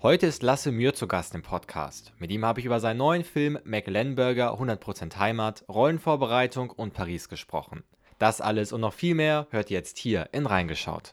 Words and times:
Heute 0.00 0.28
ist 0.28 0.44
Lasse 0.44 0.70
Mühr 0.70 0.94
zu 0.94 1.08
Gast 1.08 1.34
im 1.34 1.42
Podcast. 1.42 2.12
Mit 2.20 2.30
ihm 2.30 2.44
habe 2.44 2.60
ich 2.60 2.66
über 2.66 2.78
seinen 2.78 2.98
neuen 2.98 3.24
Film 3.24 3.58
McLenburger 3.64 4.52
100% 4.52 5.16
Heimat, 5.16 5.64
Rollenvorbereitung 5.68 6.70
und 6.70 6.94
Paris 6.94 7.28
gesprochen. 7.28 7.82
Das 8.20 8.40
alles 8.40 8.72
und 8.72 8.80
noch 8.80 8.92
viel 8.92 9.16
mehr 9.16 9.48
hört 9.50 9.72
ihr 9.72 9.78
jetzt 9.78 9.98
hier 9.98 10.28
in 10.30 10.46
Reingeschaut. 10.46 11.10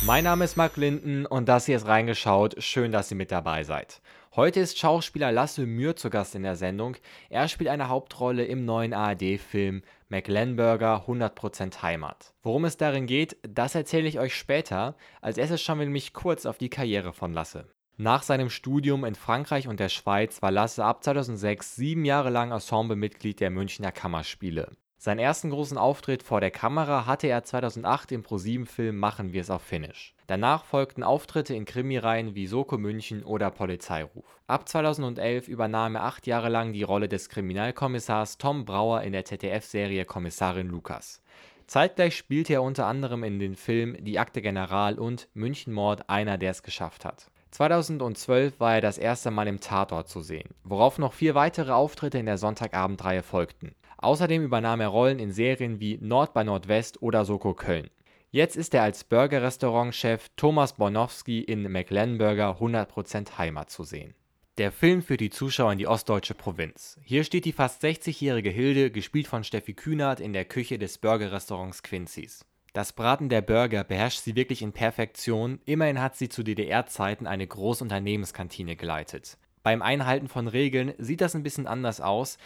Mein 0.00 0.24
Name 0.24 0.46
ist 0.46 0.56
Marc 0.56 0.78
Linden 0.78 1.26
und 1.26 1.46
das 1.46 1.66
hier 1.66 1.76
ist 1.76 1.86
Reingeschaut. 1.86 2.62
Schön, 2.62 2.90
dass 2.90 3.10
ihr 3.10 3.18
mit 3.18 3.30
dabei 3.30 3.62
seid. 3.62 4.00
Heute 4.34 4.60
ist 4.60 4.78
Schauspieler 4.78 5.30
Lasse 5.30 5.66
Mühr 5.66 5.94
zu 5.94 6.08
Gast 6.08 6.34
in 6.34 6.42
der 6.42 6.56
Sendung. 6.56 6.96
Er 7.28 7.48
spielt 7.48 7.68
eine 7.68 7.90
Hauptrolle 7.90 8.46
im 8.46 8.64
neuen 8.64 8.94
ARD-Film 8.94 9.82
McLenburger 10.08 11.04
100% 11.06 11.82
Heimat. 11.82 12.32
Worum 12.42 12.64
es 12.64 12.78
darin 12.78 13.04
geht, 13.06 13.36
das 13.42 13.74
erzähle 13.74 14.08
ich 14.08 14.18
euch 14.18 14.34
später. 14.34 14.96
Als 15.20 15.36
erstes 15.36 15.60
schauen 15.60 15.80
wir 15.80 15.84
nämlich 15.84 16.14
kurz 16.14 16.46
auf 16.46 16.56
die 16.56 16.70
Karriere 16.70 17.12
von 17.12 17.34
Lasse. 17.34 17.66
Nach 17.98 18.22
seinem 18.22 18.48
Studium 18.48 19.04
in 19.04 19.16
Frankreich 19.16 19.68
und 19.68 19.78
der 19.78 19.90
Schweiz 19.90 20.40
war 20.40 20.50
Lasse 20.50 20.82
ab 20.82 21.04
2006 21.04 21.76
sieben 21.76 22.06
Jahre 22.06 22.30
lang 22.30 22.52
Ensemblemitglied 22.52 23.38
der 23.38 23.50
Münchner 23.50 23.92
Kammerspiele. 23.92 24.70
Seinen 25.04 25.18
ersten 25.18 25.50
großen 25.50 25.78
Auftritt 25.78 26.22
vor 26.22 26.40
der 26.40 26.52
Kamera 26.52 27.06
hatte 27.06 27.26
er 27.26 27.42
2008 27.42 28.12
im 28.12 28.22
ProSieben-Film 28.22 28.96
Machen 28.96 29.32
wir 29.32 29.40
es 29.40 29.50
auf 29.50 29.62
Finnisch. 29.62 30.14
Danach 30.28 30.64
folgten 30.64 31.02
Auftritte 31.02 31.56
in 31.56 31.64
Krimireihen 31.64 32.36
wie 32.36 32.46
Soko 32.46 32.78
München 32.78 33.24
oder 33.24 33.50
Polizeiruf. 33.50 34.24
Ab 34.46 34.68
2011 34.68 35.48
übernahm 35.48 35.96
er 35.96 36.04
acht 36.04 36.28
Jahre 36.28 36.50
lang 36.50 36.72
die 36.72 36.84
Rolle 36.84 37.08
des 37.08 37.28
Kriminalkommissars 37.28 38.38
Tom 38.38 38.64
Brauer 38.64 39.00
in 39.02 39.12
der 39.12 39.24
ZDF-Serie 39.24 40.04
Kommissarin 40.04 40.68
Lukas. 40.68 41.20
Zeitgleich 41.66 42.16
spielte 42.16 42.52
er 42.52 42.62
unter 42.62 42.86
anderem 42.86 43.24
in 43.24 43.40
den 43.40 43.56
Filmen 43.56 44.04
Die 44.04 44.20
Akte 44.20 44.40
General 44.40 45.00
und 45.00 45.28
Münchenmord 45.34 46.08
einer, 46.08 46.38
der 46.38 46.52
es 46.52 46.62
geschafft 46.62 47.04
hat. 47.04 47.26
2012 47.50 48.60
war 48.60 48.76
er 48.76 48.80
das 48.80 48.98
erste 48.98 49.32
Mal 49.32 49.48
im 49.48 49.58
Tatort 49.58 50.08
zu 50.08 50.20
sehen, 50.20 50.54
worauf 50.62 50.98
noch 50.98 51.12
vier 51.12 51.34
weitere 51.34 51.72
Auftritte 51.72 52.18
in 52.18 52.26
der 52.26 52.38
Sonntagabendreihe 52.38 53.24
folgten. 53.24 53.74
Außerdem 54.02 54.42
übernahm 54.42 54.80
er 54.80 54.88
Rollen 54.88 55.20
in 55.20 55.32
Serien 55.32 55.78
wie 55.78 55.96
Nord 56.00 56.34
bei 56.34 56.42
Nordwest 56.42 57.00
oder 57.02 57.24
Soko 57.24 57.54
Köln. 57.54 57.88
Jetzt 58.30 58.56
ist 58.56 58.74
er 58.74 58.82
als 58.82 59.04
Burger-Restaurant-Chef 59.04 60.28
Thomas 60.36 60.72
Bornowski 60.72 61.40
in 61.40 61.70
McLenburger 61.70 62.58
100% 62.60 63.38
Heimat 63.38 63.70
zu 63.70 63.84
sehen. 63.84 64.14
Der 64.58 64.72
Film 64.72 65.02
führt 65.02 65.20
die 65.20 65.30
Zuschauer 65.30 65.72
in 65.72 65.78
die 65.78 65.86
ostdeutsche 65.86 66.34
Provinz. 66.34 66.98
Hier 67.04 67.24
steht 67.24 67.44
die 67.44 67.52
fast 67.52 67.82
60-jährige 67.84 68.50
Hilde, 68.50 68.90
gespielt 68.90 69.28
von 69.28 69.44
Steffi 69.44 69.74
Kühnert, 69.74 70.18
in 70.18 70.32
der 70.32 70.46
Küche 70.46 70.78
des 70.78 70.98
Burger-Restaurants 70.98 71.82
Quincy's. 71.82 72.44
Das 72.72 72.92
Braten 72.92 73.28
der 73.28 73.42
Burger 73.42 73.84
beherrscht 73.84 74.20
sie 74.20 74.34
wirklich 74.34 74.62
in 74.62 74.72
Perfektion, 74.72 75.60
immerhin 75.64 76.00
hat 76.00 76.16
sie 76.16 76.28
zu 76.28 76.42
DDR-Zeiten 76.42 77.26
eine 77.26 77.46
Großunternehmenskantine 77.46 78.76
geleitet. 78.76 79.38
Beim 79.62 79.80
Einhalten 79.80 80.28
von 80.28 80.48
Regeln 80.48 80.94
sieht 80.98 81.20
das 81.20 81.36
ein 81.36 81.44
bisschen 81.44 81.66
anders 81.66 82.00
aus, 82.00 82.36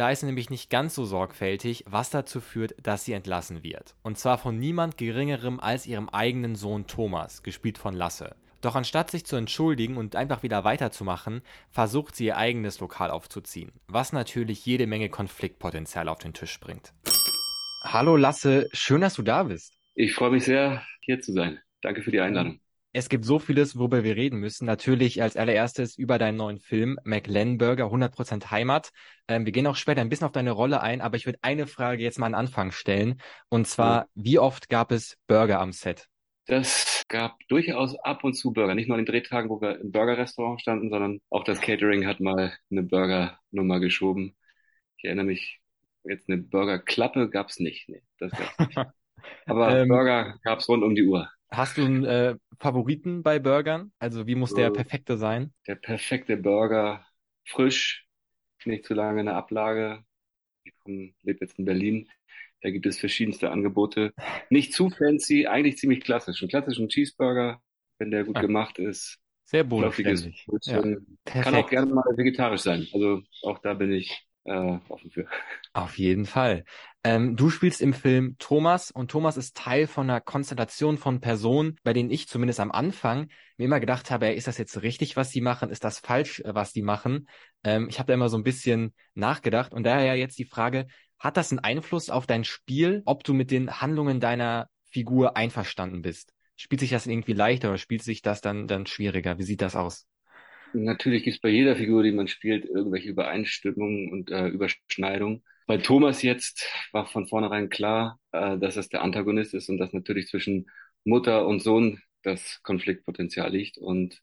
da 0.00 0.10
ist 0.10 0.20
sie 0.20 0.26
nämlich 0.26 0.48
nicht 0.48 0.70
ganz 0.70 0.94
so 0.94 1.04
sorgfältig, 1.04 1.84
was 1.86 2.08
dazu 2.08 2.40
führt, 2.40 2.74
dass 2.82 3.04
sie 3.04 3.12
entlassen 3.12 3.62
wird. 3.62 3.94
Und 4.02 4.16
zwar 4.16 4.38
von 4.38 4.58
niemand 4.58 4.96
Geringerem 4.96 5.60
als 5.60 5.86
ihrem 5.86 6.08
eigenen 6.08 6.54
Sohn 6.54 6.86
Thomas, 6.86 7.42
gespielt 7.42 7.76
von 7.76 7.92
Lasse. 7.92 8.34
Doch 8.62 8.76
anstatt 8.76 9.10
sich 9.10 9.26
zu 9.26 9.36
entschuldigen 9.36 9.98
und 9.98 10.16
einfach 10.16 10.42
wieder 10.42 10.64
weiterzumachen, 10.64 11.42
versucht 11.68 12.16
sie 12.16 12.24
ihr 12.24 12.38
eigenes 12.38 12.80
Lokal 12.80 13.10
aufzuziehen, 13.10 13.72
was 13.88 14.14
natürlich 14.14 14.64
jede 14.64 14.86
Menge 14.86 15.10
Konfliktpotenzial 15.10 16.08
auf 16.08 16.18
den 16.18 16.32
Tisch 16.32 16.58
bringt. 16.60 16.94
Hallo 17.84 18.16
Lasse, 18.16 18.70
schön, 18.72 19.02
dass 19.02 19.12
du 19.12 19.22
da 19.22 19.42
bist. 19.42 19.74
Ich 19.94 20.14
freue 20.14 20.30
mich 20.30 20.44
sehr, 20.44 20.82
hier 21.02 21.20
zu 21.20 21.34
sein. 21.34 21.60
Danke 21.82 22.00
für 22.00 22.10
die 22.10 22.20
Einladung. 22.20 22.58
Es 22.92 23.08
gibt 23.08 23.24
so 23.24 23.38
vieles, 23.38 23.78
worüber 23.78 24.02
wir 24.02 24.16
reden 24.16 24.40
müssen. 24.40 24.64
Natürlich 24.64 25.22
als 25.22 25.36
allererstes 25.36 25.96
über 25.96 26.18
deinen 26.18 26.36
neuen 26.36 26.58
Film 26.58 26.98
McLenburger 27.04 27.84
100% 27.84 28.50
Heimat. 28.50 28.90
Ähm, 29.28 29.44
wir 29.44 29.52
gehen 29.52 29.66
auch 29.68 29.76
später 29.76 30.00
ein 30.00 30.08
bisschen 30.08 30.26
auf 30.26 30.32
deine 30.32 30.50
Rolle 30.50 30.80
ein, 30.80 31.00
aber 31.00 31.16
ich 31.16 31.24
würde 31.24 31.38
eine 31.42 31.68
Frage 31.68 32.02
jetzt 32.02 32.18
mal 32.18 32.26
an 32.26 32.34
Anfang 32.34 32.72
stellen. 32.72 33.20
Und 33.48 33.68
zwar, 33.68 34.08
wie 34.14 34.40
oft 34.40 34.68
gab 34.68 34.90
es 34.90 35.16
Burger 35.28 35.60
am 35.60 35.70
Set? 35.70 36.08
Das 36.46 37.04
gab 37.06 37.38
durchaus 37.46 37.96
ab 38.00 38.24
und 38.24 38.34
zu 38.34 38.52
Burger. 38.52 38.74
Nicht 38.74 38.88
nur 38.88 38.98
in 38.98 39.04
den 39.04 39.12
Drehtagen, 39.12 39.50
wo 39.50 39.60
wir 39.60 39.78
im 39.80 39.92
Burger-Restaurant 39.92 40.60
standen, 40.60 40.90
sondern 40.90 41.20
auch 41.30 41.44
das 41.44 41.60
Catering 41.60 42.06
hat 42.06 42.18
mal 42.18 42.52
eine 42.72 42.82
Burger-Nummer 42.82 43.78
geschoben. 43.78 44.36
Ich 44.96 45.04
erinnere 45.04 45.26
mich, 45.26 45.60
jetzt 46.02 46.28
eine 46.28 46.38
Burger-Klappe 46.38 47.30
gab 47.30 47.50
es 47.50 47.60
nicht. 47.60 47.88
Nee, 47.88 48.02
das 48.18 48.32
gab's 48.32 48.58
nicht. 48.58 48.78
Aber 49.46 49.76
ähm, 49.76 49.88
Burger 49.88 50.38
gab 50.42 50.60
es 50.60 50.68
rund 50.68 50.82
um 50.82 50.94
die 50.94 51.04
Uhr. 51.04 51.28
Hast 51.50 51.78
du 51.78 51.84
einen 51.84 52.04
äh, 52.04 52.36
Favoriten 52.58 53.22
bei 53.22 53.38
Burgern? 53.38 53.92
Also 53.98 54.26
wie 54.26 54.36
muss 54.36 54.54
der 54.54 54.68
äh, 54.68 54.70
perfekte 54.70 55.16
sein? 55.18 55.52
Der 55.66 55.74
perfekte 55.74 56.36
Burger, 56.36 57.04
frisch, 57.44 58.06
nicht 58.64 58.84
zu 58.84 58.94
lange 58.94 59.20
in 59.20 59.26
der 59.26 59.36
Ablage. 59.36 60.04
Ich 60.62 60.74
lebe 60.86 61.38
jetzt 61.40 61.58
in 61.58 61.64
Berlin. 61.64 62.08
Da 62.62 62.70
gibt 62.70 62.86
es 62.86 62.98
verschiedenste 62.98 63.50
Angebote. 63.50 64.12
Nicht 64.50 64.74
zu 64.74 64.90
fancy, 64.90 65.46
eigentlich 65.46 65.78
ziemlich 65.78 66.02
klassisch. 66.02 66.42
Einen 66.42 66.50
klassischen 66.50 66.88
Cheeseburger, 66.88 67.60
wenn 67.98 68.10
der 68.10 68.24
gut 68.24 68.36
ja. 68.36 68.42
gemacht 68.42 68.78
ist. 68.78 69.18
Sehr 69.44 69.64
bodenständig. 69.64 70.46
Ja. 70.64 70.82
Kann 71.24 71.54
auch 71.54 71.68
gerne 71.68 71.92
mal 71.92 72.04
vegetarisch 72.16 72.60
sein. 72.60 72.86
Also 72.92 73.22
auch 73.42 73.58
da 73.58 73.74
bin 73.74 73.92
ich 73.92 74.24
äh, 74.50 74.78
offen 74.88 75.10
für. 75.10 75.26
Auf 75.72 75.96
jeden 75.96 76.26
Fall. 76.26 76.64
Ähm, 77.04 77.36
du 77.36 77.48
spielst 77.48 77.80
im 77.80 77.94
Film 77.94 78.36
Thomas 78.38 78.90
und 78.90 79.10
Thomas 79.10 79.36
ist 79.36 79.56
Teil 79.56 79.86
von 79.86 80.10
einer 80.10 80.20
Konstellation 80.20 80.98
von 80.98 81.20
Personen, 81.20 81.76
bei 81.82 81.92
denen 81.92 82.10
ich 82.10 82.28
zumindest 82.28 82.60
am 82.60 82.72
Anfang 82.72 83.28
mir 83.56 83.66
immer 83.66 83.80
gedacht 83.80 84.10
habe, 84.10 84.32
ist 84.32 84.48
das 84.48 84.58
jetzt 84.58 84.82
richtig, 84.82 85.16
was 85.16 85.30
die 85.30 85.40
machen? 85.40 85.70
Ist 85.70 85.84
das 85.84 85.98
falsch, 85.98 86.40
äh, 86.40 86.54
was 86.54 86.72
die 86.72 86.82
machen? 86.82 87.28
Ähm, 87.62 87.88
ich 87.88 87.98
habe 87.98 88.08
da 88.08 88.14
immer 88.14 88.28
so 88.28 88.36
ein 88.36 88.42
bisschen 88.42 88.92
nachgedacht 89.14 89.72
und 89.72 89.84
daher 89.84 90.16
jetzt 90.16 90.38
die 90.38 90.44
Frage, 90.44 90.88
hat 91.18 91.36
das 91.36 91.52
einen 91.52 91.60
Einfluss 91.60 92.10
auf 92.10 92.26
dein 92.26 92.44
Spiel, 92.44 93.02
ob 93.04 93.24
du 93.24 93.32
mit 93.34 93.50
den 93.50 93.80
Handlungen 93.80 94.20
deiner 94.20 94.68
Figur 94.90 95.36
einverstanden 95.36 96.02
bist? 96.02 96.32
Spielt 96.56 96.80
sich 96.80 96.90
das 96.90 97.06
irgendwie 97.06 97.32
leichter 97.34 97.68
oder 97.68 97.78
spielt 97.78 98.02
sich 98.02 98.20
das 98.20 98.40
dann, 98.40 98.66
dann 98.66 98.86
schwieriger? 98.86 99.38
Wie 99.38 99.44
sieht 99.44 99.62
das 99.62 99.76
aus? 99.76 100.06
Natürlich 100.72 101.24
gibt 101.24 101.36
es 101.36 101.40
bei 101.40 101.48
jeder 101.48 101.76
Figur, 101.76 102.02
die 102.02 102.12
man 102.12 102.28
spielt, 102.28 102.64
irgendwelche 102.64 103.08
Übereinstimmungen 103.08 104.10
und 104.12 104.30
äh, 104.30 104.48
Überschneidungen. 104.48 105.42
Bei 105.66 105.78
Thomas 105.78 106.22
jetzt 106.22 106.66
war 106.92 107.06
von 107.06 107.26
vornherein 107.26 107.68
klar, 107.68 108.18
äh, 108.32 108.58
dass 108.58 108.76
es 108.76 108.88
der 108.88 109.02
Antagonist 109.02 109.54
ist 109.54 109.68
und 109.68 109.78
dass 109.78 109.92
natürlich 109.92 110.28
zwischen 110.28 110.70
Mutter 111.04 111.46
und 111.46 111.60
Sohn 111.62 112.00
das 112.22 112.60
Konfliktpotenzial 112.62 113.50
liegt. 113.50 113.78
Und 113.78 114.20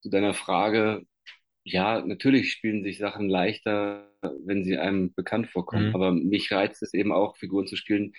zu 0.00 0.10
deiner 0.10 0.34
Frage, 0.34 1.06
ja, 1.64 2.00
natürlich 2.04 2.52
spielen 2.52 2.82
sich 2.82 2.98
Sachen 2.98 3.28
leichter, 3.28 4.10
wenn 4.44 4.64
sie 4.64 4.76
einem 4.76 5.14
bekannt 5.14 5.48
vorkommen. 5.48 5.88
Mhm. 5.88 5.94
Aber 5.94 6.12
mich 6.12 6.50
reizt 6.52 6.82
es 6.82 6.94
eben 6.94 7.12
auch, 7.12 7.36
Figuren 7.36 7.66
zu 7.66 7.76
spielen, 7.76 8.12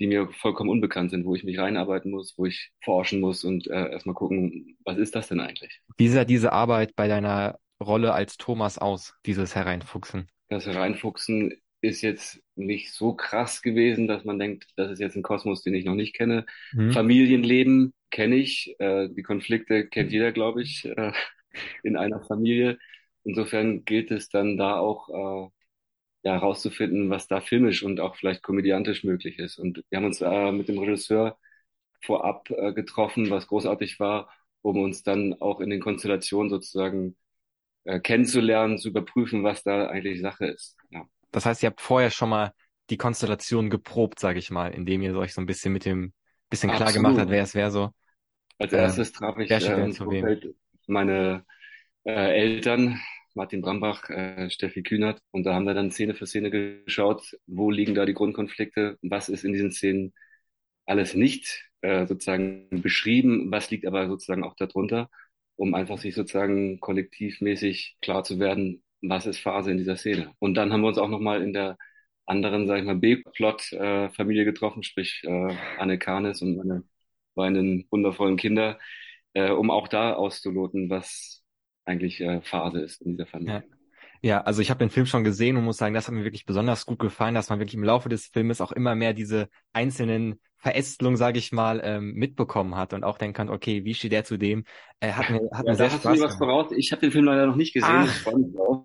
die 0.00 0.06
mir 0.06 0.28
vollkommen 0.32 0.70
unbekannt 0.70 1.10
sind, 1.10 1.26
wo 1.26 1.34
ich 1.34 1.44
mich 1.44 1.58
reinarbeiten 1.58 2.10
muss, 2.10 2.34
wo 2.36 2.46
ich 2.46 2.72
forschen 2.82 3.20
muss 3.20 3.44
und 3.44 3.66
äh, 3.68 3.90
erstmal 3.90 4.14
gucken, 4.14 4.76
was 4.84 4.96
ist 4.96 5.14
das 5.14 5.28
denn 5.28 5.40
eigentlich? 5.40 5.80
Wie 5.98 6.08
sah 6.08 6.24
diese 6.24 6.52
Arbeit 6.52 6.96
bei 6.96 7.06
deiner 7.06 7.58
Rolle 7.82 8.14
als 8.14 8.38
Thomas 8.38 8.78
aus, 8.78 9.14
dieses 9.26 9.54
Hereinfuchsen? 9.54 10.28
Das 10.48 10.66
Hereinfuchsen 10.66 11.52
ist 11.82 12.00
jetzt 12.00 12.42
nicht 12.56 12.92
so 12.92 13.14
krass 13.14 13.62
gewesen, 13.62 14.08
dass 14.08 14.24
man 14.24 14.38
denkt, 14.38 14.66
das 14.76 14.90
ist 14.90 15.00
jetzt 15.00 15.16
ein 15.16 15.22
Kosmos, 15.22 15.62
den 15.62 15.74
ich 15.74 15.84
noch 15.84 15.94
nicht 15.94 16.14
kenne. 16.14 16.46
Mhm. 16.72 16.92
Familienleben 16.92 17.92
kenne 18.10 18.36
ich, 18.36 18.74
äh, 18.78 19.08
die 19.08 19.22
Konflikte 19.22 19.86
kennt 19.86 20.12
jeder, 20.12 20.32
glaube 20.32 20.62
ich, 20.62 20.84
äh, 20.86 21.12
in 21.82 21.96
einer 21.96 22.22
Familie. 22.22 22.78
Insofern 23.24 23.84
gilt 23.84 24.10
es 24.10 24.30
dann 24.30 24.56
da 24.56 24.78
auch 24.78 25.08
äh, 25.08 25.50
ja, 26.22 26.34
herauszufinden, 26.34 27.10
was 27.10 27.26
da 27.26 27.40
filmisch 27.40 27.82
und 27.82 28.00
auch 28.00 28.16
vielleicht 28.16 28.42
komödiantisch 28.42 29.04
möglich 29.04 29.38
ist. 29.38 29.58
Und 29.58 29.82
wir 29.88 29.96
haben 29.98 30.04
uns 30.04 30.20
äh, 30.20 30.52
mit 30.52 30.68
dem 30.68 30.78
Regisseur 30.78 31.38
vorab 32.02 32.50
äh, 32.50 32.72
getroffen, 32.72 33.30
was 33.30 33.46
großartig 33.46 34.00
war, 34.00 34.30
um 34.62 34.80
uns 34.80 35.02
dann 35.02 35.34
auch 35.40 35.60
in 35.60 35.70
den 35.70 35.80
Konstellationen 35.80 36.50
sozusagen 36.50 37.16
äh, 37.84 38.00
kennenzulernen, 38.00 38.78
zu 38.78 38.88
überprüfen, 38.88 39.44
was 39.44 39.62
da 39.62 39.86
eigentlich 39.86 40.20
Sache 40.20 40.46
ist. 40.46 40.76
Ja. 40.90 41.04
Das 41.30 41.46
heißt, 41.46 41.62
ihr 41.62 41.68
habt 41.68 41.80
vorher 41.80 42.10
schon 42.10 42.28
mal 42.28 42.52
die 42.90 42.96
Konstellation 42.96 43.70
geprobt, 43.70 44.18
sage 44.18 44.38
ich 44.38 44.50
mal, 44.50 44.72
indem 44.72 45.00
ihr 45.02 45.16
euch 45.16 45.32
so 45.32 45.40
ein 45.40 45.46
bisschen 45.46 45.72
mit 45.72 45.84
dem 45.84 46.12
bisschen 46.50 46.70
klar 46.70 46.88
Absolut. 46.88 47.06
gemacht 47.06 47.20
habt, 47.20 47.30
wer 47.30 47.42
es 47.42 47.54
wäre 47.54 47.70
so. 47.70 47.90
Als 48.58 48.72
erstes 48.72 49.12
traf 49.12 49.38
ich 49.38 49.50
äh, 49.50 50.52
meine 50.86 51.44
äh, 52.04 52.10
Eltern, 52.12 53.00
Martin 53.34 53.62
Brambach, 53.62 54.08
äh, 54.10 54.50
Steffi 54.50 54.82
Kühnert. 54.82 55.20
Und 55.30 55.44
da 55.44 55.54
haben 55.54 55.66
wir 55.66 55.74
dann 55.74 55.90
Szene 55.90 56.14
für 56.14 56.26
Szene 56.26 56.50
geschaut, 56.50 57.36
wo 57.46 57.70
liegen 57.70 57.94
da 57.94 58.06
die 58.06 58.14
Grundkonflikte, 58.14 58.98
was 59.02 59.28
ist 59.28 59.44
in 59.44 59.52
diesen 59.52 59.72
Szenen 59.72 60.12
alles 60.86 61.14
nicht 61.14 61.70
äh, 61.82 62.06
sozusagen 62.06 62.68
beschrieben, 62.82 63.50
was 63.50 63.70
liegt 63.70 63.86
aber 63.86 64.08
sozusagen 64.08 64.44
auch 64.44 64.54
darunter, 64.56 65.10
um 65.56 65.74
einfach 65.74 65.98
sich 65.98 66.14
sozusagen 66.14 66.80
kollektivmäßig 66.80 67.96
klar 68.02 68.24
zu 68.24 68.38
werden, 68.40 68.82
was 69.02 69.26
ist 69.26 69.38
Phase 69.40 69.70
in 69.70 69.78
dieser 69.78 69.96
Szene. 69.96 70.32
Und 70.38 70.54
dann 70.54 70.72
haben 70.72 70.82
wir 70.82 70.88
uns 70.88 70.98
auch 70.98 71.08
nochmal 71.08 71.42
in 71.42 71.52
der 71.52 71.78
anderen, 72.26 72.66
sag 72.66 72.78
ich 72.80 72.84
mal, 72.84 72.96
B-Plot-Familie 72.96 74.42
äh, 74.42 74.44
getroffen, 74.44 74.82
sprich 74.82 75.22
äh, 75.24 75.56
Anne 75.78 75.98
Karnes 75.98 76.42
und 76.42 76.56
meine 76.56 76.84
beiden 77.34 77.86
wundervollen 77.90 78.36
Kinder, 78.36 78.78
äh, 79.34 79.50
um 79.50 79.70
auch 79.70 79.88
da 79.88 80.14
auszuloten, 80.14 80.90
was 80.90 81.39
eigentlich 81.90 82.20
äh, 82.20 82.40
Phase 82.40 82.80
ist 82.80 83.02
in 83.02 83.12
dieser 83.12 83.26
Familie. 83.26 83.64
Ja. 83.68 83.76
Ja, 84.22 84.42
also 84.42 84.60
ich 84.60 84.68
habe 84.68 84.78
den 84.78 84.90
Film 84.90 85.06
schon 85.06 85.24
gesehen 85.24 85.56
und 85.56 85.64
muss 85.64 85.78
sagen, 85.78 85.94
das 85.94 86.06
hat 86.06 86.14
mir 86.14 86.24
wirklich 86.24 86.44
besonders 86.44 86.84
gut 86.84 86.98
gefallen, 86.98 87.34
dass 87.34 87.48
man 87.48 87.58
wirklich 87.58 87.74
im 87.74 87.84
Laufe 87.84 88.10
des 88.10 88.26
Filmes 88.26 88.60
auch 88.60 88.70
immer 88.70 88.94
mehr 88.94 89.14
diese 89.14 89.48
einzelnen 89.72 90.38
Verästelungen, 90.58 91.16
sage 91.16 91.38
ich 91.38 91.52
mal, 91.52 91.80
ähm, 91.82 92.12
mitbekommen 92.12 92.76
hat 92.76 92.92
und 92.92 93.02
auch 93.02 93.16
denken 93.16 93.32
kann, 93.32 93.48
okay, 93.48 93.84
wie 93.84 93.94
steht 93.94 94.12
der 94.12 94.24
zu 94.24 94.36
dem? 94.36 94.64
Äh, 95.00 95.12
hat 95.12 95.30
mir, 95.30 95.40
hat 95.52 95.64
ja, 95.64 95.72
mir 95.72 95.76
sehr 95.76 95.90
Spaß 95.90 96.18
gemacht. 96.18 96.36
voraus. 96.36 96.72
Ich 96.76 96.92
habe 96.92 97.00
den 97.00 97.12
Film 97.12 97.24
leider 97.24 97.46
noch 97.46 97.56
nicht 97.56 97.72
gesehen. 97.72 97.90
Ach, 97.90 98.04
ich 98.04 98.22
freue 98.22 98.36
mich 98.36 98.54
drauf. 98.54 98.84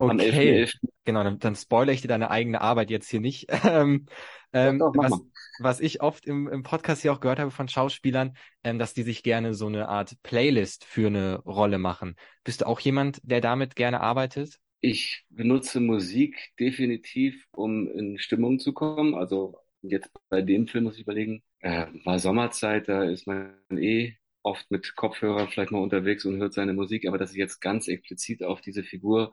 Okay, 0.00 0.68
genau, 1.04 1.24
dann, 1.24 1.40
dann 1.40 1.56
spoilere 1.56 1.92
ich 1.92 2.02
dir 2.02 2.08
deine 2.08 2.30
eigene 2.30 2.60
Arbeit 2.60 2.88
jetzt 2.90 3.10
hier 3.10 3.20
nicht. 3.20 3.48
ähm, 3.64 4.06
ähm, 4.52 4.78
doch, 4.78 4.92
doch, 4.92 5.02
was, 5.02 5.20
was 5.58 5.80
ich 5.80 6.00
oft 6.00 6.26
im, 6.26 6.48
im 6.48 6.62
Podcast 6.62 7.02
hier 7.02 7.12
auch 7.12 7.20
gehört 7.20 7.38
habe 7.38 7.50
von 7.50 7.68
Schauspielern, 7.68 8.36
ähm, 8.64 8.78
dass 8.78 8.94
die 8.94 9.02
sich 9.02 9.22
gerne 9.22 9.54
so 9.54 9.66
eine 9.66 9.88
Art 9.88 10.14
Playlist 10.22 10.84
für 10.84 11.06
eine 11.08 11.40
Rolle 11.40 11.78
machen. 11.78 12.16
Bist 12.44 12.60
du 12.60 12.66
auch 12.66 12.80
jemand, 12.80 13.20
der 13.22 13.40
damit 13.40 13.76
gerne 13.76 14.00
arbeitet? 14.00 14.58
Ich 14.80 15.24
benutze 15.30 15.80
Musik 15.80 16.52
definitiv, 16.58 17.46
um 17.52 17.88
in 17.90 18.18
Stimmung 18.18 18.58
zu 18.58 18.72
kommen. 18.72 19.14
Also 19.14 19.58
jetzt 19.82 20.10
bei 20.28 20.42
dem 20.42 20.68
Film 20.68 20.84
muss 20.84 20.94
ich 20.96 21.02
überlegen, 21.02 21.42
äh, 21.60 21.86
war 22.04 22.18
Sommerzeit, 22.18 22.88
da 22.88 23.04
ist 23.04 23.26
man 23.26 23.54
eh 23.70 24.14
oft 24.42 24.70
mit 24.70 24.94
Kopfhörer 24.96 25.48
vielleicht 25.48 25.72
mal 25.72 25.82
unterwegs 25.82 26.24
und 26.24 26.38
hört 26.38 26.54
seine 26.54 26.72
Musik, 26.72 27.06
aber 27.06 27.18
dass 27.18 27.32
ich 27.32 27.38
jetzt 27.38 27.60
ganz 27.60 27.88
explizit 27.88 28.42
auf 28.42 28.60
diese 28.60 28.84
Figur 28.84 29.32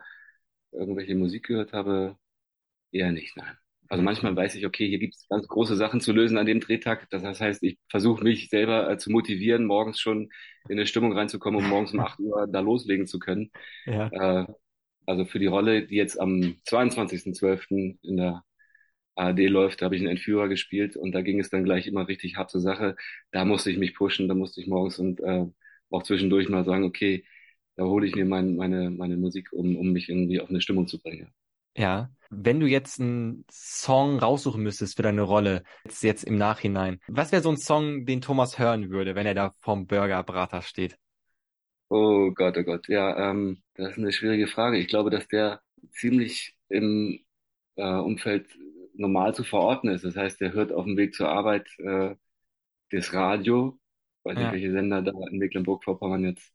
irgendwelche 0.71 1.15
Musik 1.15 1.45
gehört 1.47 1.73
habe, 1.73 2.17
eher 2.91 3.11
nicht, 3.11 3.37
nein. 3.37 3.57
Also 3.89 4.03
manchmal 4.03 4.35
weiß 4.35 4.55
ich, 4.55 4.65
okay, 4.65 4.87
hier 4.87 4.99
gibt 4.99 5.15
es 5.15 5.27
ganz 5.29 5.47
große 5.47 5.75
Sachen 5.75 6.01
zu 6.01 6.11
lösen 6.11 6.37
an 6.37 6.45
dem 6.45 6.59
Drehtag. 6.59 7.07
Das 7.11 7.39
heißt, 7.39 7.63
ich 7.63 7.77
versuche 7.89 8.23
mich 8.23 8.49
selber 8.49 8.89
äh, 8.89 8.97
zu 8.97 9.11
motivieren, 9.11 9.65
morgens 9.65 9.99
schon 9.99 10.29
in 10.69 10.77
eine 10.77 10.87
Stimmung 10.87 11.13
reinzukommen, 11.13 11.63
um 11.63 11.69
morgens 11.69 11.93
um 11.93 11.99
8 11.99 12.19
Uhr 12.19 12.47
da 12.47 12.59
loslegen 12.59 13.07
zu 13.07 13.19
können. 13.19 13.51
Ja. 13.85 14.07
Äh, 14.41 14.47
also 15.05 15.25
für 15.25 15.37
die 15.39 15.45
Rolle, 15.45 15.85
die 15.85 15.95
jetzt 15.95 16.19
am 16.19 16.55
22.12. 16.65 17.99
in 18.01 18.17
der 18.17 18.43
ARD 19.15 19.39
läuft, 19.49 19.81
da 19.81 19.85
habe 19.85 19.95
ich 19.95 20.01
einen 20.01 20.11
Entführer 20.11 20.47
gespielt 20.47 20.97
und 20.97 21.11
da 21.13 21.21
ging 21.21 21.39
es 21.39 21.49
dann 21.49 21.63
gleich 21.63 21.87
immer 21.87 22.07
richtig 22.07 22.35
hart 22.37 22.49
zur 22.49 22.61
Sache. 22.61 22.95
Da 23.31 23.45
musste 23.45 23.71
ich 23.71 23.77
mich 23.77 23.95
pushen, 23.95 24.27
da 24.27 24.33
musste 24.33 24.61
ich 24.61 24.67
morgens 24.67 24.99
und 24.99 25.21
äh, 25.21 25.45
auch 25.91 26.03
zwischendurch 26.03 26.49
mal 26.49 26.65
sagen, 26.65 26.83
okay, 26.83 27.23
da 27.75 27.83
hole 27.83 28.07
ich 28.07 28.15
mir 28.15 28.25
mein, 28.25 28.55
meine, 28.55 28.89
meine 28.89 29.17
Musik, 29.17 29.53
um, 29.53 29.75
um 29.77 29.91
mich 29.91 30.09
irgendwie 30.09 30.39
auf 30.39 30.49
eine 30.49 30.61
Stimmung 30.61 30.87
zu 30.87 30.99
bringen. 31.01 31.33
Ja, 31.77 32.09
wenn 32.37 32.59
du 32.59 32.67
jetzt 32.67 32.99
einen 32.99 33.45
Song 33.49 34.19
raussuchen 34.19 34.61
müsstest 34.61 34.97
für 34.97 35.03
deine 35.03 35.21
Rolle, 35.21 35.63
jetzt, 35.83 36.03
jetzt 36.03 36.23
im 36.23 36.37
Nachhinein, 36.37 36.99
was 37.07 37.31
wäre 37.31 37.41
so 37.41 37.49
ein 37.49 37.57
Song, 37.57 38.05
den 38.05 38.21
Thomas 38.21 38.59
hören 38.59 38.89
würde, 38.89 39.15
wenn 39.15 39.25
er 39.25 39.33
da 39.33 39.51
vorm 39.61 39.87
Burgerbrater 39.87 40.61
steht? 40.61 40.97
Oh 41.89 42.31
Gott, 42.31 42.57
oh 42.57 42.63
Gott, 42.63 42.87
ja, 42.87 43.31
ähm, 43.31 43.61
das 43.75 43.91
ist 43.91 43.97
eine 43.97 44.11
schwierige 44.11 44.47
Frage. 44.47 44.77
Ich 44.77 44.87
glaube, 44.87 45.09
dass 45.09 45.27
der 45.27 45.61
ziemlich 45.91 46.55
im 46.69 47.19
äh, 47.75 47.83
Umfeld 47.83 48.47
normal 48.93 49.35
zu 49.35 49.43
verorten 49.43 49.89
ist. 49.89 50.03
Das 50.03 50.15
heißt, 50.15 50.41
der 50.41 50.53
hört 50.53 50.71
auf 50.71 50.85
dem 50.85 50.97
Weg 50.97 51.13
zur 51.13 51.29
Arbeit 51.29 51.67
äh, 51.79 52.15
das 52.91 53.13
Radio, 53.13 53.79
weiß 54.23 54.35
nicht, 54.35 54.45
ja. 54.45 54.51
welche 54.51 54.71
Sender 54.71 55.01
da 55.01 55.11
in 55.29 55.37
Mecklenburg-Vorpommern 55.37 56.23
jetzt 56.23 56.53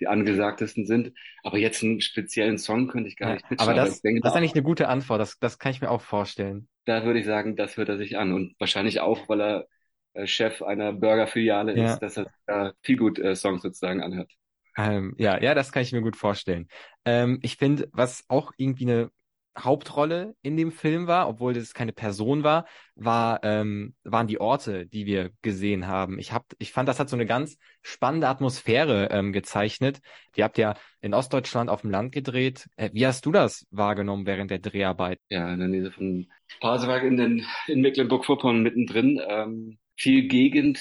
die 0.00 0.06
angesagtesten 0.06 0.86
sind. 0.86 1.12
Aber 1.42 1.58
jetzt 1.58 1.82
einen 1.82 2.00
speziellen 2.00 2.58
Song 2.58 2.88
könnte 2.88 3.08
ich 3.08 3.16
gar 3.16 3.34
nicht 3.34 3.48
pitchen. 3.48 3.66
Aber 3.66 3.74
das, 3.74 4.02
denke, 4.02 4.20
das 4.20 4.32
ist 4.32 4.36
eigentlich 4.36 4.54
eine 4.54 4.62
gute 4.62 4.88
Antwort. 4.88 5.20
Das, 5.20 5.38
das 5.38 5.58
kann 5.58 5.72
ich 5.72 5.80
mir 5.80 5.90
auch 5.90 6.02
vorstellen. 6.02 6.68
Da 6.84 7.04
würde 7.04 7.18
ich 7.18 7.26
sagen, 7.26 7.56
das 7.56 7.76
hört 7.76 7.88
er 7.88 7.98
sich 7.98 8.18
an. 8.18 8.32
Und 8.32 8.54
wahrscheinlich 8.58 9.00
auch, 9.00 9.28
weil 9.28 9.40
er 9.40 9.66
äh, 10.14 10.26
Chef 10.26 10.62
einer 10.62 10.92
Burgerfiliale 10.92 11.76
ja. 11.76 11.92
ist, 11.92 12.00
dass 12.00 12.16
er 12.16 12.26
äh, 12.46 12.72
viel 12.82 12.96
gut 12.96 13.18
äh, 13.18 13.34
Songs 13.34 13.62
sozusagen 13.62 14.02
anhört. 14.02 14.30
Ähm, 14.78 15.14
ja, 15.18 15.40
ja, 15.40 15.54
das 15.54 15.72
kann 15.72 15.82
ich 15.82 15.92
mir 15.92 16.02
gut 16.02 16.16
vorstellen. 16.16 16.68
Ähm, 17.04 17.38
ich 17.42 17.56
finde, 17.56 17.88
was 17.92 18.24
auch 18.28 18.52
irgendwie 18.56 18.84
eine 18.84 19.10
Hauptrolle 19.58 20.34
in 20.42 20.56
dem 20.56 20.70
Film 20.70 21.06
war, 21.06 21.28
obwohl 21.28 21.54
das 21.54 21.72
keine 21.72 21.92
Person 21.92 22.42
war, 22.42 22.66
war 22.94 23.40
ähm, 23.42 23.94
waren 24.04 24.26
die 24.26 24.40
Orte, 24.40 24.86
die 24.86 25.06
wir 25.06 25.30
gesehen 25.42 25.86
haben. 25.86 26.18
Ich 26.18 26.32
hab, 26.32 26.44
ich 26.58 26.72
fand, 26.72 26.88
das 26.88 27.00
hat 27.00 27.08
so 27.08 27.16
eine 27.16 27.26
ganz 27.26 27.58
spannende 27.82 28.28
Atmosphäre 28.28 29.08
ähm, 29.10 29.32
gezeichnet. 29.32 30.00
Ihr 30.34 30.44
habt 30.44 30.58
ja 30.58 30.74
in 31.00 31.14
Ostdeutschland 31.14 31.70
auf 31.70 31.82
dem 31.82 31.90
Land 31.90 32.12
gedreht. 32.12 32.68
Äh, 32.76 32.90
wie 32.92 33.06
hast 33.06 33.24
du 33.24 33.32
das 33.32 33.66
wahrgenommen 33.70 34.26
während 34.26 34.50
der 34.50 34.58
Dreharbeit? 34.58 35.18
Ja, 35.28 35.52
in 35.52 35.58
der 35.58 35.68
Nähe 35.68 35.90
von 35.90 36.26
Pasewalk 36.60 37.02
in, 37.02 37.44
in 37.66 37.80
Mecklenburg-Vorpommern 37.80 38.62
mittendrin. 38.62 39.20
Ähm, 39.26 39.78
viel 39.96 40.28
Gegend. 40.28 40.80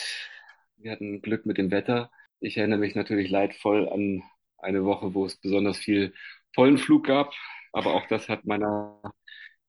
Wir 0.77 0.91
hatten 0.91 1.21
Glück 1.21 1.45
mit 1.45 1.57
dem 1.57 1.71
Wetter. 1.71 2.11
Ich 2.39 2.57
erinnere 2.57 2.79
mich 2.79 2.95
natürlich 2.95 3.29
leidvoll 3.29 3.87
an 3.87 4.23
eine 4.57 4.83
Woche, 4.83 5.13
wo 5.13 5.25
es 5.25 5.37
besonders 5.37 5.77
viel 5.77 6.13
Pollenflug 6.53 7.05
gab 7.05 7.33
aber 7.75 7.93
auch 7.93 8.07
das 8.07 8.29
hat 8.29 8.45
meiner 8.45 9.01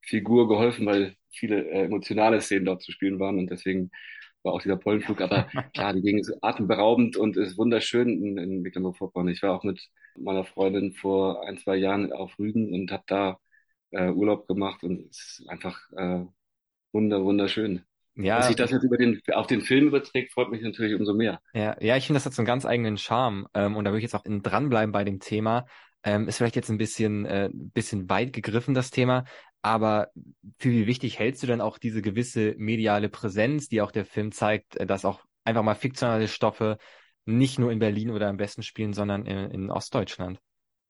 Figur 0.00 0.48
geholfen, 0.48 0.86
weil 0.86 1.16
viele 1.30 1.68
äh, 1.68 1.84
emotionale 1.84 2.40
Szenen 2.40 2.64
dort 2.64 2.82
zu 2.82 2.92
spielen 2.92 3.18
waren 3.18 3.38
und 3.38 3.50
deswegen 3.50 3.90
war 4.44 4.54
auch 4.54 4.62
dieser 4.62 4.76
Pollenflug. 4.76 5.20
Aber 5.20 5.44
klar, 5.74 5.92
die 5.92 6.02
Gegend 6.02 6.20
ist 6.20 6.38
atemberaubend 6.40 7.16
und 7.16 7.36
ist 7.36 7.58
wunderschön 7.58 8.08
in, 8.08 8.38
in 8.38 8.62
Mecklenburg-Vorpommern. 8.62 9.32
Ich 9.32 9.42
war 9.42 9.54
auch 9.54 9.64
mit 9.64 9.80
meiner 10.16 10.44
Freundin 10.44 10.92
vor 10.92 11.46
ein, 11.46 11.58
zwei 11.58 11.76
Jahren 11.76 12.12
auf 12.12 12.38
Rügen 12.38 12.72
und 12.72 12.92
habe 12.92 13.04
da 13.08 13.38
äh, 13.90 14.10
Urlaub 14.10 14.46
gemacht 14.46 14.84
und 14.84 15.10
es 15.10 15.40
ist 15.40 15.48
einfach 15.48 15.78
äh, 15.96 16.24
wunder, 16.92 17.24
wunderschön. 17.24 17.82
Ja. 18.14 18.38
Dass 18.38 18.46
sich 18.46 18.56
das 18.56 18.70
jetzt 18.70 18.84
über 18.84 18.96
den, 18.96 19.20
auf 19.34 19.46
den 19.46 19.60
Film 19.60 19.88
überträgt, 19.88 20.32
freut 20.32 20.50
mich 20.50 20.62
natürlich 20.62 20.94
umso 20.94 21.12
mehr. 21.12 21.40
Ja, 21.52 21.76
ja, 21.80 21.96
ich 21.96 22.06
finde, 22.06 22.16
das 22.16 22.24
hat 22.24 22.32
so 22.32 22.40
einen 22.40 22.46
ganz 22.46 22.64
eigenen 22.64 22.96
Charme. 22.96 23.46
Ähm, 23.52 23.76
und 23.76 23.84
da 23.84 23.90
würde 23.90 23.98
ich 23.98 24.04
jetzt 24.04 24.14
auch 24.14 24.24
dranbleiben 24.24 24.92
bei 24.92 25.04
dem 25.04 25.20
Thema. 25.20 25.66
Ähm, 26.06 26.28
ist 26.28 26.38
vielleicht 26.38 26.54
jetzt 26.54 26.70
ein 26.70 26.78
bisschen, 26.78 27.26
äh, 27.26 27.50
bisschen 27.52 28.08
weit 28.08 28.32
gegriffen, 28.32 28.74
das 28.74 28.92
Thema. 28.92 29.24
Aber 29.60 30.12
für 30.60 30.70
wie 30.70 30.86
wichtig 30.86 31.18
hältst 31.18 31.42
du 31.42 31.48
denn 31.48 31.60
auch 31.60 31.78
diese 31.78 32.00
gewisse 32.00 32.54
mediale 32.56 33.08
Präsenz, 33.08 33.68
die 33.68 33.80
auch 33.80 33.90
der 33.90 34.04
Film 34.04 34.30
zeigt, 34.30 34.76
äh, 34.76 34.86
dass 34.86 35.04
auch 35.04 35.24
einfach 35.42 35.64
mal 35.64 35.74
fiktionale 35.74 36.28
Stoffe 36.28 36.78
nicht 37.24 37.58
nur 37.58 37.72
in 37.72 37.80
Berlin 37.80 38.10
oder 38.10 38.30
im 38.30 38.38
Westen 38.38 38.62
spielen, 38.62 38.92
sondern 38.92 39.26
in, 39.26 39.50
in 39.50 39.70
Ostdeutschland? 39.70 40.38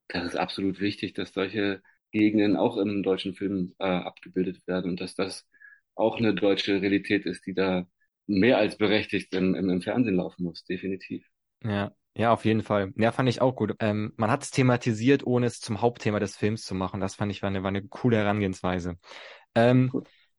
Das 0.08 0.26
ist 0.26 0.36
absolut 0.36 0.80
wichtig, 0.80 1.14
dass 1.14 1.32
solche 1.32 1.80
Gegenden 2.12 2.56
auch 2.56 2.76
im 2.76 3.02
deutschen 3.02 3.34
Film 3.34 3.74
äh, 3.78 3.86
abgebildet 3.86 4.66
werden 4.66 4.90
und 4.90 5.00
dass 5.00 5.14
das 5.14 5.48
auch 5.94 6.18
eine 6.18 6.34
deutsche 6.34 6.82
Realität 6.82 7.24
ist, 7.24 7.46
die 7.46 7.54
da 7.54 7.86
mehr 8.26 8.58
als 8.58 8.76
berechtigt 8.76 9.34
im, 9.34 9.54
im, 9.54 9.70
im 9.70 9.80
Fernsehen 9.80 10.16
laufen 10.16 10.44
muss, 10.44 10.62
definitiv. 10.64 11.26
Ja, 11.64 11.94
ja, 12.16 12.32
auf 12.32 12.46
jeden 12.46 12.62
Fall. 12.62 12.92
Ja, 12.96 13.12
fand 13.12 13.28
ich 13.28 13.42
auch 13.42 13.54
gut. 13.54 13.74
Ähm, 13.78 14.12
man 14.16 14.30
hat 14.30 14.42
es 14.42 14.50
thematisiert, 14.50 15.26
ohne 15.26 15.46
es 15.46 15.60
zum 15.60 15.82
Hauptthema 15.82 16.18
des 16.18 16.36
Films 16.36 16.62
zu 16.62 16.74
machen. 16.74 17.00
Das 17.00 17.14
fand 17.14 17.30
ich 17.30 17.42
war 17.42 17.48
eine, 17.48 17.62
war 17.62 17.68
eine 17.68 17.86
coole 17.86 18.16
Herangehensweise. 18.16 18.96
Ähm, 19.54 19.92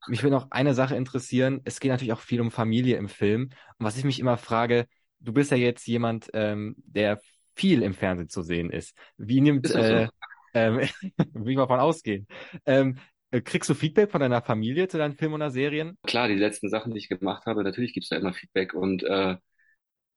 mich 0.08 0.24
würde 0.24 0.36
noch 0.36 0.50
eine 0.50 0.74
Sache 0.74 0.96
interessieren. 0.96 1.62
Es 1.66 1.80
geht 1.80 1.92
natürlich 1.92 2.14
auch 2.14 2.20
viel 2.20 2.42
um 2.42 2.50
Familie 2.50 2.98
im 2.98 3.08
Film. 3.08 3.52
Und 3.78 3.86
was 3.86 3.98
ich 3.98 4.04
mich 4.04 4.20
immer 4.20 4.38
frage, 4.38 4.88
du 5.20 5.34
bist 5.34 5.52
ja 5.52 5.58
jetzt 5.58 5.86
jemand, 5.86 6.32
ähm, 6.34 6.76
der 6.78 7.20
viel 7.56 7.84
im 7.84 7.94
Fernsehen 7.94 8.30
zu 8.30 8.42
sehen 8.42 8.72
ist. 8.72 8.96
Wie 9.18 9.42
nimmt, 9.42 9.70
äh, 9.70 10.08
ähm, 10.56 10.78
will 11.34 11.52
ich 11.52 11.58
mal 11.58 11.68
von 11.68 11.80
ausgehen. 11.80 12.26
Ähm, 12.66 12.98
Kriegst 13.30 13.70
du 13.70 13.74
Feedback 13.74 14.10
von 14.10 14.22
deiner 14.22 14.42
Familie 14.42 14.88
zu 14.88 14.98
deinen 14.98 15.14
Filmen 15.14 15.36
oder 15.36 15.52
Serien? 15.52 15.98
Klar, 16.04 16.30
die 16.30 16.36
letzten 16.36 16.70
Sachen, 16.70 16.94
die 16.94 17.00
ich 17.00 17.10
gemacht 17.10 17.46
habe, 17.46 17.62
natürlich 17.62 17.94
gibt's 17.94 18.08
da 18.08 18.16
immer 18.16 18.32
Feedback 18.32 18.74
und 18.74 19.04
äh, 19.04 19.36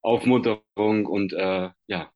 Aufmunterung 0.02 1.06
und 1.06 1.32
äh, 1.32 1.70
ja, 1.86 2.10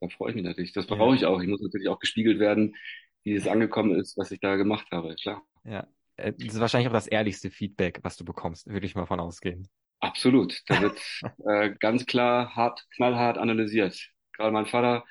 da 0.00 0.08
freue 0.08 0.30
ich 0.30 0.36
mich 0.36 0.44
natürlich. 0.44 0.72
Das 0.72 0.86
brauche 0.86 1.10
ja. 1.10 1.14
ich 1.14 1.26
auch. 1.26 1.40
Ich 1.40 1.48
muss 1.48 1.60
natürlich 1.60 1.88
auch 1.88 1.98
gespiegelt 1.98 2.38
werden, 2.38 2.76
wie 3.24 3.34
es 3.34 3.48
angekommen 3.48 3.98
ist, 3.98 4.16
was 4.16 4.30
ich 4.30 4.40
da 4.40 4.56
gemacht 4.56 4.86
habe, 4.92 5.14
klar. 5.16 5.42
Ja, 5.64 5.86
äh, 6.16 6.32
das 6.32 6.54
ist 6.54 6.60
wahrscheinlich 6.60 6.88
auch 6.88 6.92
das 6.92 7.06
ehrlichste 7.06 7.50
Feedback, 7.50 8.00
was 8.02 8.16
du 8.16 8.24
bekommst, 8.24 8.66
würde 8.68 8.86
ich 8.86 8.94
mal 8.94 9.06
von 9.06 9.20
ausgehen. 9.20 9.68
Absolut. 10.00 10.62
Da 10.66 10.80
wird 10.82 11.00
äh, 11.46 11.74
ganz 11.78 12.06
klar, 12.06 12.54
hart, 12.54 12.86
knallhart 12.94 13.38
analysiert. 13.38 14.10
Gerade 14.32 14.52
mein 14.52 14.66
Vater 14.66 15.04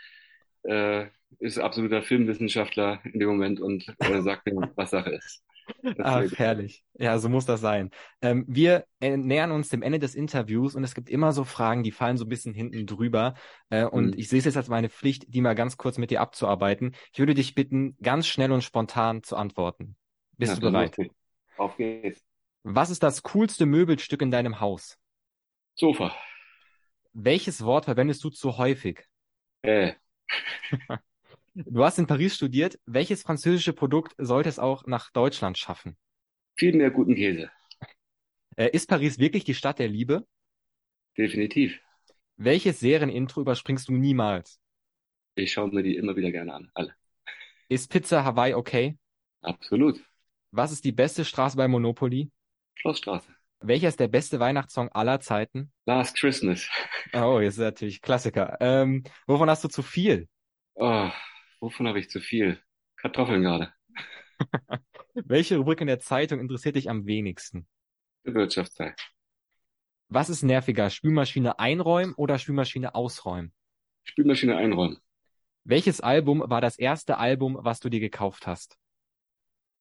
äh, 0.64 1.08
ist 1.40 1.60
absoluter 1.60 2.04
Filmwissenschaftler 2.04 3.02
in 3.04 3.20
dem 3.20 3.30
Moment 3.30 3.60
und 3.60 3.86
äh, 4.00 4.22
sagt 4.22 4.46
mir, 4.46 4.72
was 4.76 4.92
Sache 4.92 5.12
ist. 5.12 5.44
Ach, 6.00 6.24
herrlich. 6.36 6.84
Ja, 6.94 7.18
so 7.18 7.30
muss 7.30 7.46
das 7.46 7.62
sein. 7.62 7.92
Ähm, 8.22 8.46
wir 8.48 8.86
äh, 9.00 9.18
nähern 9.18 9.52
uns 9.52 9.70
dem 9.70 9.82
Ende 9.82 10.00
des 10.00 10.16
Interviews 10.16 10.76
und 10.76 10.84
es 10.84 10.96
gibt 10.96 11.10
immer 11.10 11.32
so 11.32 11.44
Fragen, 11.44 11.84
die 11.84 11.92
fallen 11.92 12.18
so 12.18 12.26
ein 12.26 12.30
bisschen 12.30 12.54
hinten 12.54 12.86
drüber. 12.86 13.36
Äh, 13.70 13.86
und 13.86 14.08
mhm. 14.08 14.14
ich 14.18 14.30
sehe 14.30 14.40
es 14.40 14.46
jetzt 14.46 14.58
als 14.58 14.68
meine 14.68 14.90
Pflicht, 14.90 15.34
die 15.34 15.42
mal 15.42 15.56
ganz 15.56 15.78
kurz 15.78 15.98
mit 15.98 16.12
dir 16.12 16.22
abzuarbeiten. 16.22 16.96
Ich 17.14 17.20
würde 17.20 17.34
dich 17.34 17.56
bitten, 17.56 17.98
ganz 18.02 18.28
schnell 18.28 18.52
und 18.52 18.64
spontan 18.64 19.24
zu 19.24 19.36
antworten. 19.36 19.96
Bist 20.38 20.54
ja, 20.54 20.60
du 20.60 20.72
bereit? 20.72 20.98
Auf 21.58 21.78
geht's. 21.78 22.24
Was 22.64 22.90
ist 22.90 23.04
das 23.04 23.24
coolste 23.24 23.66
Möbelstück 23.66 24.22
in 24.22 24.32
deinem 24.32 24.60
Haus? 24.60 24.98
Sofa. 25.76 26.16
Welches 27.14 27.64
Wort 27.64 27.86
verwendest 27.86 28.24
du 28.24 28.30
zu 28.30 28.58
häufig? 28.58 29.06
Äh. 29.62 29.94
Du 31.58 31.86
hast 31.86 31.98
in 32.00 32.06
Paris 32.06 32.36
studiert. 32.36 32.78
Welches 32.86 33.22
französische 33.22 33.72
Produkt 33.72 34.14
sollte 34.18 34.50
es 34.50 34.60
auch 34.60 34.86
nach 34.88 35.10
Deutschland 35.12 35.58
schaffen? 35.58 35.96
Viel 36.58 36.76
mehr 36.76 36.92
guten 36.92 37.16
Käse. 37.16 37.50
Äh, 38.58 38.72
ist 38.72 38.90
Paris 38.90 39.20
wirklich 39.20 39.46
die 39.46 39.54
Stadt 39.54 39.80
der 39.80 39.88
Liebe? 39.88 40.28
Definitiv. 41.18 41.80
Welches 42.36 42.82
Serienintro 42.82 43.40
überspringst 43.40 43.88
du 43.88 43.94
niemals? 43.94 44.60
Ich 45.36 45.54
schaue 45.54 45.70
mir 45.70 45.82
die 45.82 45.96
immer 45.96 46.18
wieder 46.18 46.32
gerne 46.32 46.54
an, 46.54 46.72
alle. 46.74 46.94
Ist 47.70 47.90
Pizza 47.90 48.26
Hawaii 48.26 48.54
okay? 48.54 48.98
Absolut. 49.42 50.04
Was 50.52 50.74
ist 50.74 50.84
die 50.84 50.92
beste 50.92 51.24
Straße 51.24 51.56
bei 51.56 51.70
Monopoly? 51.70 52.32
Schlossstraße. 52.76 53.34
Welcher 53.62 53.88
ist 53.88 54.02
der 54.02 54.10
beste 54.10 54.42
Weihnachtssong 54.42 54.90
aller 54.90 55.22
Zeiten? 55.22 55.72
Last 55.86 56.18
Christmas. 56.18 56.70
Oh, 57.14 57.40
jetzt 57.40 57.54
ist 57.54 57.60
natürlich 57.60 58.02
Klassiker. 58.02 58.58
Ähm, 58.60 59.06
wovon 59.26 59.50
hast 59.50 59.64
du 59.64 59.70
zu 59.70 59.82
viel? 59.82 60.28
Oh, 60.74 61.10
wovon 61.60 61.88
habe 61.88 62.00
ich 62.00 62.10
zu 62.10 62.20
viel? 62.20 62.60
Kartoffeln 62.98 63.44
gerade. 63.44 63.74
Welche 65.14 65.58
Rubrik 65.58 65.82
in 65.82 65.88
der 65.88 66.00
Zeitung 66.00 66.40
interessiert 66.40 66.76
dich 66.76 66.90
am 66.90 67.06
wenigsten? 67.06 67.68
Die 68.26 68.34
Wirtschaftszeit. 68.34 69.00
Was 70.08 70.30
ist 70.30 70.44
nerviger, 70.44 70.90
Spülmaschine 70.90 71.60
einräumen 71.60 72.14
oder 72.16 72.38
Spülmaschine 72.38 72.96
ausräumen? 72.96 73.54
Spülmaschine 74.04 74.56
einräumen. 74.56 75.00
Welches 75.64 76.00
Album 76.00 76.44
war 76.46 76.62
das 76.62 76.78
erste 76.78 77.18
Album, 77.18 77.58
was 77.60 77.80
du 77.80 77.90
dir 77.90 78.00
gekauft 78.00 78.46
hast? 78.46 78.78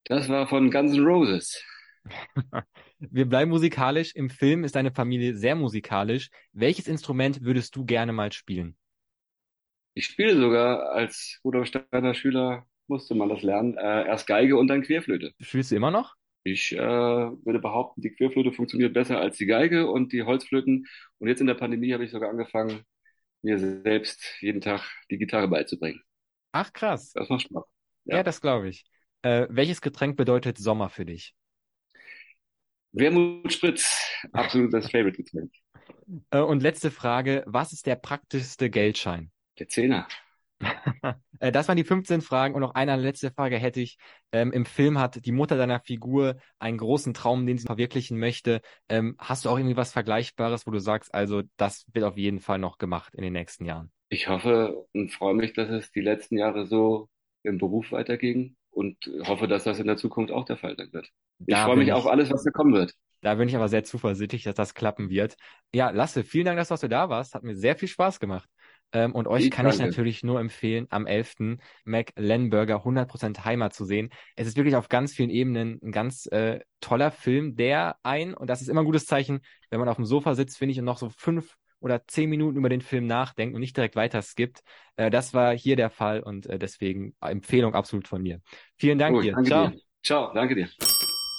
Das 0.05 0.29
war 0.29 0.47
von 0.47 0.71
Guns 0.71 0.93
N' 0.93 1.05
Roses. 1.05 1.63
Wir 2.99 3.27
bleiben 3.27 3.51
musikalisch. 3.51 4.15
Im 4.15 4.31
Film 4.31 4.65
ist 4.65 4.77
deine 4.77 4.93
Familie 4.93 5.35
sehr 5.35 5.57
musikalisch. 5.57 6.31
Welches 6.53 6.87
Instrument 6.87 7.43
würdest 7.43 7.77
du 7.77 7.85
gerne 7.85 8.13
mal 8.13 8.33
spielen? 8.33 8.77
Ich 9.95 10.07
spiele 10.07 10.37
sogar 10.37 10.91
als 10.91 11.41
Rudolf 11.45 11.69
Steiner 11.69 12.15
Schüler, 12.15 12.67
musste 12.89 13.15
man 13.15 13.29
das 13.29 13.43
lernen, 13.43 13.77
äh, 13.79 14.07
erst 14.07 14.27
Geige 14.27 14.57
und 14.57 14.67
dann 14.67 14.83
Querflöte. 14.83 15.33
Spielst 15.41 15.71
du 15.71 15.77
immer 15.77 15.93
noch? 15.93 16.15
Ich 16.43 16.73
äh, 16.73 16.79
würde 16.79 17.61
behaupten, 17.61 18.03
die 18.03 18.11
Querflöte 18.11 18.53
funktioniert 18.53 18.93
besser 18.93 19.19
als 19.19 19.39
die 19.39 19.47
Geige 19.47 19.89
und 19.91 20.13
die 20.13 20.25
Holzflöten. 20.25 20.87
Und 21.19 21.29
jetzt 21.29 21.41
in 21.41 21.47
der 21.47 21.55
Pandemie 21.55 21.93
habe 21.93 22.05
ich 22.05 22.11
sogar 22.11 22.29
angefangen, 22.29 22.83
mir 23.43 23.59
selbst 23.59 24.21
jeden 24.41 24.61
Tag 24.61 24.83
die 25.11 25.17
Gitarre 25.17 25.49
beizubringen. 25.49 26.03
Ach 26.53 26.73
krass. 26.73 27.13
Das 27.13 27.29
macht 27.29 27.43
Spaß. 27.43 27.65
Ja, 28.05 28.17
ja 28.17 28.23
das 28.23 28.41
glaube 28.41 28.69
ich. 28.69 28.85
Äh, 29.23 29.47
welches 29.49 29.81
Getränk 29.81 30.17
bedeutet 30.17 30.59
Sommer 30.59 30.91
für 30.91 31.07
dich? 31.07 31.35
Wermutspritz, 32.93 34.23
absolut 34.33 34.75
das 34.75 34.85
Favorite-Getränk. 34.91 35.53
Äh, 36.31 36.41
und 36.41 36.63
letzte 36.63 36.91
Frage, 36.91 37.45
was 37.47 37.73
ist 37.73 37.87
der 37.87 37.97
praktischste 37.97 38.71
Geldschein? 38.71 39.31
Der 39.59 39.69
Zehner. 39.69 40.07
Äh, 41.41 41.51
das 41.51 41.67
waren 41.67 41.77
die 41.77 41.85
15 41.85 42.21
Fragen 42.21 42.55
und 42.55 42.61
noch 42.61 42.75
eine 42.75 42.97
letzte 42.97 43.31
Frage 43.33 43.59
hätte 43.59 43.81
ich. 43.81 43.99
Ähm, 44.33 44.53
Im 44.53 44.65
Film 44.65 44.99
hat 44.99 45.27
die 45.27 45.33
Mutter 45.33 45.57
deiner 45.57 45.81
Figur 45.81 46.37
einen 46.61 46.79
großen 46.79 47.13
Traum, 47.13 47.45
den 47.45 47.59
sie 47.59 47.67
verwirklichen 47.67 48.19
möchte. 48.19 48.61
Ähm, 48.89 49.17
hast 49.19 49.45
du 49.45 49.51
auch 49.51 49.59
irgendwie 49.59 49.77
was 49.77 49.93
Vergleichbares, 49.93 50.67
wo 50.67 50.71
du 50.71 50.79
sagst, 50.79 51.13
also 51.13 51.43
das 51.57 51.85
wird 51.93 52.05
auf 52.05 52.17
jeden 52.17 52.39
Fall 52.41 52.59
noch 52.59 52.79
gemacht 52.79 53.15
in 53.15 53.23
den 53.23 53.33
nächsten 53.33 53.65
Jahren? 53.65 53.91
Ich 54.09 54.29
hoffe 54.29 54.87
und 54.93 55.11
freue 55.13 55.35
mich, 55.35 55.53
dass 55.55 55.69
es 55.71 55.91
die 55.91 56.01
letzten 56.01 56.39
Jahre 56.39 56.67
so 56.67 57.09
im 57.43 57.59
Beruf 57.59 57.91
weiterging 57.91 58.57
und 58.71 58.97
hoffe, 59.27 59.49
dass 59.49 59.65
das 59.65 59.81
in 59.81 59.87
der 59.87 59.97
Zukunft 59.97 60.33
auch 60.33 60.45
der 60.45 60.57
Fall 60.57 60.77
sein 60.77 60.93
wird. 60.93 61.11
Ich 61.47 61.57
freue 61.57 61.77
mich 61.77 61.89
ich, 61.89 61.93
auf 61.93 62.07
alles, 62.07 62.31
was 62.31 62.45
da 62.45 62.53
kommen 62.53 62.75
wird. 62.75 62.95
Da 63.21 63.35
bin 63.35 63.49
ich 63.49 63.57
aber 63.57 63.69
sehr 63.69 63.85
zuversichtlich, 63.85 64.45
dass 64.45 64.55
das 64.55 64.75
klappen 64.75 65.11
wird. 65.11 65.37
Ja, 65.75 65.91
Lasse, 65.91 66.25
vielen 66.25 66.45
Dank, 66.45 66.59
dass 66.59 66.81
du 66.81 66.89
da 66.89 67.09
warst. 67.09 67.35
Hat 67.35 67.43
mir 67.43 67.57
sehr 67.57 67.77
viel 67.77 67.89
Spaß 67.89 68.21
gemacht. 68.21 68.49
Ähm, 68.95 69.13
und 69.13 69.27
euch 69.27 69.45
ich 69.45 69.51
kann 69.51 69.67
danke. 69.67 69.77
ich 69.77 69.85
natürlich 69.85 70.23
nur 70.23 70.41
empfehlen, 70.41 70.87
am 70.89 71.07
11. 71.07 71.59
Mac 71.85 72.13
Lenburger 72.17 72.85
100% 72.85 73.45
Heimat 73.45 73.75
zu 73.75 73.85
sehen. 73.85 74.11
Es 74.37 74.47
ist 74.47 74.57
wirklich 74.57 74.77
auf 74.77 74.89
ganz 74.89 75.13
vielen 75.13 75.31
Ebenen 75.31 75.81
ein 75.83 75.93
ganz 75.93 76.27
äh, 76.27 76.61
toller 76.81 77.11
Film, 77.11 77.57
der 77.57 77.97
ein, 78.05 78.35
und 78.35 78.49
das 78.49 78.63
ist 78.63 78.69
immer 78.69 78.83
ein 78.83 78.87
gutes 78.87 79.05
Zeichen, 79.05 79.41
wenn 79.71 79.81
man 79.81 79.89
auf 79.89 79.97
dem 79.97 80.07
Sofa 80.07 80.35
sitzt, 80.35 80.57
finde 80.57 80.73
ich, 80.73 80.79
und 80.79 80.85
noch 80.85 80.99
so 80.99 81.11
fünf 81.11 81.57
oder 81.81 82.07
zehn 82.07 82.31
Minuten 82.31 82.57
über 82.57 82.69
den 82.69 82.81
Film 82.81 83.07
nachdenkt 83.07 83.55
und 83.55 83.61
nicht 83.61 83.77
direkt 83.77 83.97
weiter 83.97 84.23
skippt. 84.23 84.63
Äh, 84.97 85.11
das 85.11 85.35
war 85.35 85.55
hier 85.55 85.77
der 85.77 85.91
Fall 85.91 86.21
und 86.21 86.47
äh, 86.47 86.59
deswegen 86.59 87.15
Empfehlung 87.21 87.75
absolut 87.75 88.07
von 88.09 88.23
mir. 88.23 88.41
Vielen 88.77 88.99
Dank 88.99 89.17
Gut, 89.17 89.25
dir. 89.25 89.33
Danke 89.33 89.49
Ciao. 89.49 89.69
Dir. 89.69 89.81
Ciao, 90.03 90.33
danke 90.35 90.55
dir. 90.55 90.69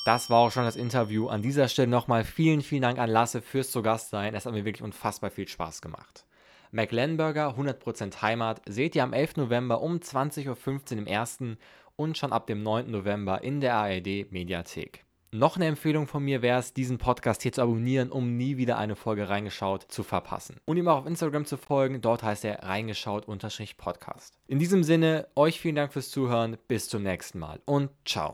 Das 0.05 0.29
war 0.29 0.39
auch 0.39 0.51
schon 0.51 0.65
das 0.65 0.75
Interview. 0.75 1.27
An 1.29 1.41
dieser 1.41 1.67
Stelle 1.67 1.87
nochmal 1.87 2.23
vielen, 2.23 2.61
vielen 2.61 2.83
Dank 2.83 2.99
an 2.99 3.09
Lasse 3.09 3.41
fürs 3.41 3.71
zu 3.71 3.81
Gast 3.81 4.09
sein. 4.09 4.35
Es 4.35 4.45
hat 4.45 4.53
mir 4.53 4.65
wirklich 4.65 4.83
unfassbar 4.83 5.31
viel 5.31 5.47
Spaß 5.47 5.81
gemacht. 5.81 6.25
McLenburger 6.75 7.55
100% 7.57 8.21
Heimat 8.21 8.61
seht 8.67 8.95
ihr 8.95 9.03
am 9.03 9.13
11. 9.13 9.37
November 9.37 9.81
um 9.81 9.95
20.15 9.95 10.47
Uhr 10.91 10.97
im 10.97 11.07
ersten 11.07 11.57
und 11.95 12.17
schon 12.17 12.33
ab 12.33 12.47
dem 12.47 12.63
9. 12.63 12.91
November 12.91 13.41
in 13.41 13.61
der 13.61 13.75
ARD 13.75 14.29
Mediathek. 14.31 15.05
Noch 15.31 15.55
eine 15.55 15.67
Empfehlung 15.67 16.05
von 16.05 16.23
mir 16.23 16.41
wäre 16.41 16.59
es, 16.59 16.73
diesen 16.73 16.97
Podcast 16.97 17.43
hier 17.43 17.53
zu 17.53 17.61
abonnieren, 17.61 18.11
um 18.11 18.35
nie 18.35 18.57
wieder 18.57 18.77
eine 18.77 18.97
Folge 18.97 19.29
reingeschaut 19.29 19.83
zu 19.89 20.03
verpassen. 20.03 20.57
Und 20.65 20.75
ihm 20.75 20.89
auch 20.89 20.99
auf 20.99 21.05
Instagram 21.05 21.45
zu 21.45 21.55
folgen, 21.57 22.01
dort 22.01 22.23
heißt 22.23 22.43
er 22.43 22.63
reingeschaut-podcast. 22.63 24.37
In 24.47 24.59
diesem 24.59 24.83
Sinne, 24.83 25.27
euch 25.35 25.61
vielen 25.61 25.75
Dank 25.75 25.93
fürs 25.93 26.09
Zuhören, 26.09 26.57
bis 26.67 26.89
zum 26.89 27.03
nächsten 27.03 27.39
Mal 27.39 27.61
und 27.65 27.89
ciao. 28.05 28.33